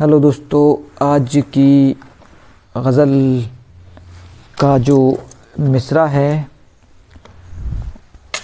Hello 0.00 0.18
दोस्तों, 0.20 0.64
आज 1.06 1.36
की 1.54 1.96
गज़ल 2.76 3.46
का 4.60 4.76
जो 4.78 4.98
मिसरा 5.60 6.06
है, 6.06 6.48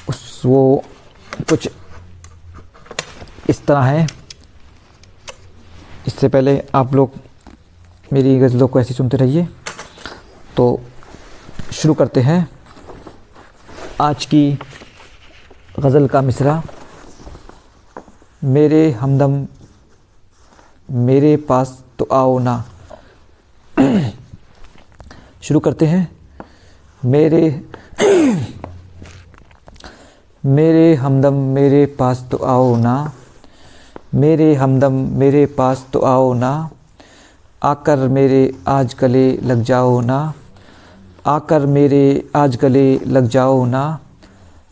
उस 0.08 0.42
वो 0.46 0.84
कुछ 1.48 1.68
इस 3.48 3.64
तरह 3.66 3.80
है। 3.80 4.06
इससे 6.06 6.28
पहले 6.28 6.58
आप 6.74 6.94
लोग 6.94 7.12
मेरी 8.12 8.38
गज़लों 8.38 8.68
को 8.68 8.80
ऐसे 8.80 8.94
सुनते 8.94 9.16
रहिए। 9.16 9.48
तो 10.56 10.80
शुरू 11.72 11.94
करते 11.94 12.20
हैं। 12.20 12.48
आज 14.00 14.24
की 14.24 14.58
गज़ल 15.80 16.08
का 16.08 16.22
मिसरा, 16.22 16.62
मेरे 18.42 18.90
हमदम 18.90 19.46
मेरे 20.90 21.36
पास 21.36 21.84
तो 21.98 22.08
आओ 22.12 22.38
ना। 22.38 22.64
शुरू 25.42 25.60
करते 25.60 25.86
हैं। 25.86 26.16
मेरे 27.04 27.64
मेरे 30.44 30.94
हमदम 30.94 31.34
मेरे 31.34 31.86
पास 31.86 32.28
तो 32.30 32.36
आओ 32.36 32.76
ना। 32.76 33.12
मेरे 34.14 34.54
हमदम 34.54 34.92
मेरे 34.92 35.46
पास 35.46 35.86
तो 35.92 36.00
आओ 36.00 36.32
ना। 36.34 36.70
आकर 37.62 38.08
मेरे 38.08 38.54
आज 38.68 38.96
गले 39.00 39.36
लग 39.36 39.62
जाओ 39.62 40.00
ना। 40.00 40.32
आकर 41.26 41.66
मेरे 41.66 42.28
आज 42.36 42.56
गले 42.56 42.98
लग 42.98 43.28
जाओ 43.28 43.64
ना। 43.64 43.98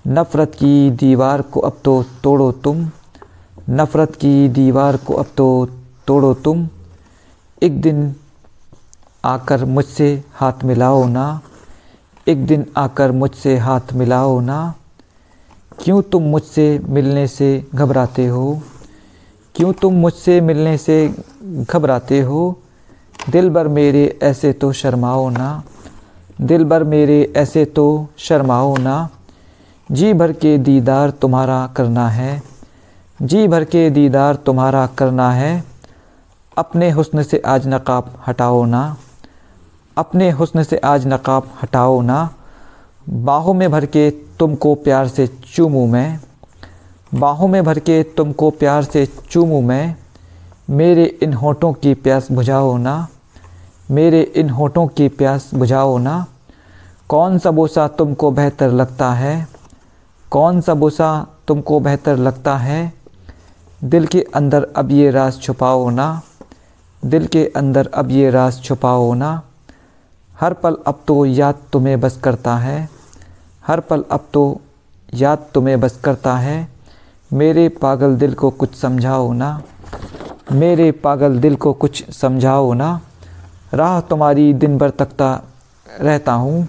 नफ़रत 0.06 0.55
की 0.55 0.91
दीवार 0.91 1.42
को 1.42 1.61
अब 1.61 1.79
तो 1.84 2.05
तोड़ो 2.23 2.53
तुम। 2.53 2.91
नफ़रत 3.70 4.17
की 4.17 4.48
दीवार 4.48 4.97
को 4.97 5.15
अब 5.15 5.27
तो 5.37 5.69
तोड़ो 6.06 6.34
तुम। 6.34 6.69
एक 7.62 7.81
दिन 7.81 8.14
आकर 9.25 9.64
मुझसे 9.64 10.25
हाथ 10.34 10.64
मिलाओ 10.64 11.05
ना। 11.05 11.41
एक 12.28 12.47
दिन 12.47 12.67
आकर 12.77 13.12
मुझसे 13.12 13.56
हाथ 13.58 13.92
मिलाओ 13.92 14.41
ना। 14.41 14.75
क्यों 15.84 16.03
तुम 16.03 16.23
मुझसे 16.23 16.80
मिलने 16.89 17.27
से 17.27 17.67
घबराते 17.75 18.27
हो? 18.27 18.62
क्यों 19.55 19.73
तुम 19.73 19.95
मुझसे 19.95 20.41
मिलने 20.41 20.78
से 20.78 21.14
घबराते 21.45 22.20
हो? 22.20 22.58
दिल 23.30 23.50
भर 23.50 23.69
मेरे 23.69 24.19
ऐसे 24.23 24.53
तो 24.53 24.73
शर्माओ 24.73 25.30
ना। 25.30 25.62
दिल 26.41 26.64
भर 26.64 26.84
मेरे 26.84 27.33
ऐसे 27.36 27.64
तो 27.64 28.08
शर्माओ 28.19 28.77
ना। 28.77 29.08
जी 29.92 30.14
भर 30.14 30.33
के 30.33 30.58
दीदार 30.58 31.11
तुम्हारा 31.11 31.67
करना 31.67 32.08
है। 32.08 32.42
जी 33.23 33.48
भर 33.48 33.64
के 33.64 33.91
दीदार 33.91 34.34
तुम्हारा 34.34 34.86
करना 34.86 35.33
है। 35.33 35.72
अपने 36.58 36.91
हुस्न 36.91 37.22
से 37.22 37.42
आज 37.47 37.67
नकाब 37.67 38.22
हटाओ 38.27 38.64
ना। 38.64 38.97
अपने 39.98 40.31
हुस्न 40.31 40.62
से 40.62 40.77
आज 40.77 41.06
नकाब 41.06 41.50
हटाओ 41.62 42.00
ना। 42.03 42.34
बाहों 43.08 43.55
में 43.55 43.70
भर 43.70 43.86
के 43.86 44.11
तुमको 44.11 44.75
प्यार 44.75 45.08
से 45.08 45.27
चूमूँ 45.27 45.89
मैं। 45.89 46.20
बाहों 47.14 47.48
में 47.48 47.64
भर 47.64 47.78
के 47.78 48.03
तुमको 48.03 48.50
प्यार 48.50 48.84
से 48.84 49.06
चूमूँ 49.30 49.62
मैं। 49.62 49.97
मेरे 50.70 51.05
इन 51.05 51.33
होठों 51.33 51.73
की 51.73 51.95
प्यास 51.95 52.33
बुझाओ 52.33 52.77
ना। 52.77 53.08
मेरे 53.91 54.23
इन 54.23 54.50
होठों 54.50 54.86
की 54.86 55.08
प्यास 55.08 55.50
बुझाओ 55.55 55.98
ना। 55.98 56.27
कौन 57.08 57.39
सा 57.39 57.50
बोसा 57.50 57.89
तुमको 57.89 58.30
बेहतर 58.30 58.70
लगता 58.70 59.12
है? 59.12 59.48
कौन 60.30 60.61
सा 60.61 60.75
बोसा 60.75 61.27
तुमको 61.48 61.80
बेहतर 61.80 62.17
लगता 62.17 62.56
है? 62.56 62.92
दिल 63.84 64.06
के 64.06 64.27
अंदर 64.34 64.69
अब 64.77 64.91
ये 64.91 65.11
राज 65.11 65.41
छुपाओ 65.41 65.91
ना। 65.91 66.23
दिल 67.03 67.27
के 67.27 67.45
अंदर 67.56 67.89
अब 67.95 68.11
ये 68.11 68.31
राज 68.31 68.61
छुपाओ 68.62 69.14
ना। 69.14 69.42
हर 70.40 70.52
पल 70.52 70.77
अब 70.86 71.01
तो 71.07 71.24
याद 71.27 71.55
तुम्हें 71.73 72.01
बस 72.01 72.20
करता 72.24 72.57
है। 72.57 72.89
हर 73.67 73.80
पल 73.80 74.05
अब 74.11 74.29
तो 74.33 74.61
याद 75.14 75.46
तुम्हें 75.55 75.80
बस 75.80 76.01
करता 76.05 76.36
है। 76.36 76.68
मेरे 77.33 77.68
पागल 77.68 78.17
दिल 78.17 78.35
को 78.35 78.51
कुछ 78.51 78.74
समझाओ 78.74 79.33
ना। 79.33 79.63
मेरे 80.52 80.90
पागल 80.92 81.39
दिल 81.39 81.57
को 81.57 81.73
कुछ 81.73 82.11
समझाओ 82.11 82.73
ना। 82.73 83.01
राह 83.74 84.01
तुम्हारी 84.01 84.52
दिन 84.55 84.79
भर 84.79 84.90
तकता 84.90 85.42
रहता 86.01 86.33
हूँ। 86.33 86.69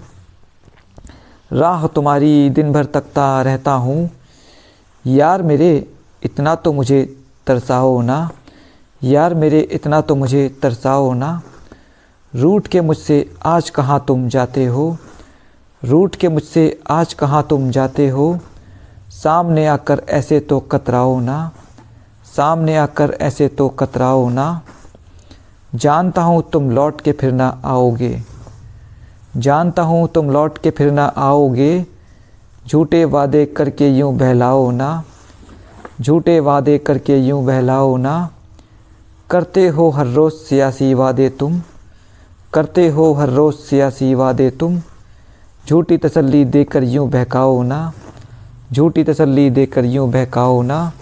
राह 1.52 1.86
तुम्हारी 1.86 2.50
दिन 2.50 2.72
भर 2.72 2.84
तकता 2.84 3.42
रहता 3.42 3.72
हूँ। 3.72 4.10
यार 5.04 5.42
मेरे, 5.42 5.88
इतना 6.22 6.54
तो 6.54 6.72
मुझे 6.72 7.16
तरसाओ 7.46 8.00
ना। 8.02 8.30
यार 9.04 9.34
मेरे 9.34 9.60
इतना 9.60 10.00
तो 10.00 10.14
मुझे 10.14 10.48
तरसाओ 10.62 11.12
ना। 11.14 11.42
रूट 12.34 12.66
के 12.66 12.80
मुझसे 12.80 13.34
आज 13.46 13.70
कहाँ 13.70 14.04
तुम 14.08 14.28
जाते 14.28 14.66
हो? 14.66 14.96
रूट 15.84 16.16
के 16.16 16.28
मुझसे 16.28 16.80
आज 16.90 17.14
कहाँ 17.14 17.46
तुम 17.50 17.70
जाते 17.70 18.08
हो? 18.08 18.38
सामने 19.10 19.66
आकर 19.66 20.02
ऐसे 20.08 20.40
तो 20.40 20.60
कतराओ 20.60 21.20
ना। 21.20 21.52
सामने 22.36 22.76
आकर 22.76 23.16
ऐसे 23.20 23.48
तो 23.48 23.68
कतराओ 23.68 24.28
ना। 24.28 24.60
जानता 25.74 26.22
हूँ 26.22 26.50
तुम 26.52 26.70
लौट 26.70 27.00
के 27.00 27.12
फिर 27.12 27.32
ना 27.32 27.60
आओगे। 27.64 28.22
जानता 29.36 29.82
हूँ 29.82 30.08
तुम 30.08 30.30
लौट 30.30 30.58
के 30.58 30.70
फिर 30.70 30.90
ना 30.90 31.04
आओगे। 31.04 31.86
झूठे 32.66 33.04
वादे 33.04 33.46
करके 33.46 33.88
यूँ 33.88 34.16
बहलाओ 34.16 34.70
ना। 34.70 35.04
झूठे 36.00 36.40
वादे 36.40 36.78
करके 36.78 37.18
यूँ 37.18 37.44
बहलाओ 37.44 37.96
ना। 37.96 38.33
करते 39.30 39.66
हो 39.68 39.88
हर 39.90 40.06
रोज़ 40.06 40.34
सियासी 40.38 40.92
वादे 40.94 41.28
तुम, 41.30 41.60
करते 42.52 42.88
हो 42.88 43.12
हर 43.12 43.30
रोज़ 43.30 43.56
सियासी 43.58 44.14
वादे 44.14 44.50
तुम। 44.50 44.80
झूठी 45.66 45.96
तसल्ली 45.96 46.44
देकर 46.46 46.82
यूँ 46.84 47.08
बहकाओ 47.10 47.62
ना, 47.62 47.92
झूठी 48.72 49.04
तसल्ली 49.04 49.48
देकर 49.50 49.84
यूँ 49.84 50.10
बहकाओ 50.10 50.60
ना। 50.62 50.92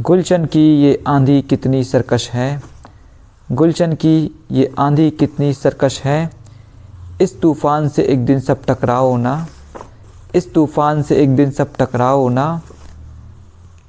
गुलशन 0.00 0.44
की 0.44 0.64
ये 0.82 1.02
आंधी 1.06 1.40
कितनी 1.42 1.82
सरकश 1.84 2.28
है, 2.30 2.62
गुलशन 3.48 3.92
की 3.94 4.14
ये 4.50 4.72
आंधी 4.78 5.10
कितनी 5.12 5.52
सरकश 5.52 6.00
है। 6.00 6.30
इस 7.20 7.40
तूफ़ान 7.40 7.88
से 7.88 8.02
एक 8.04 8.24
दिन 8.26 8.40
सब 8.40 8.64
टकराओ 8.64 9.16
ना, 9.16 9.46
इस 10.34 10.52
तूफ़ान 10.54 11.02
से 11.02 11.16
एक 11.16 11.36
दिन 11.36 11.50
सब 11.50 11.72
टकराओ 11.78 12.28
ना। 12.30 12.60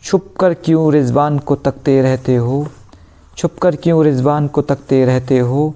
छुप 0.03 0.33
कर 0.39 0.53
क्यों 0.55 0.91
रिजवान 0.93 1.39
को 1.39 1.55
तकते 1.57 2.01
रहते 2.01 2.35
हो? 2.35 2.65
छुपकर 3.37 3.75
क्यों 3.75 4.03
रिजवान 4.03 4.47
को 4.47 4.61
तकते 4.61 5.05
रहते 5.05 5.39
हो? 5.39 5.73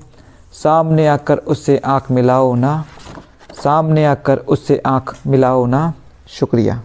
सामने 0.54 1.08
आकर 1.08 1.38
उससे 1.38 1.78
आँख 1.78 2.12
मिलाओ 2.12 2.56
ना। 2.56 2.86
सामने 3.64 4.06
आकर 4.06 4.38
उससे 4.38 4.82
आँख 4.86 5.18
मिलाओ 5.28 5.66
ना। 5.66 5.94
शुक्रिया। 6.28 6.84